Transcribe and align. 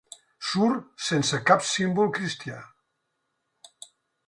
Surt 0.51 1.03
sense 1.09 1.39
cap 1.51 1.67
símbol 1.73 2.11
cristià. 2.17 2.59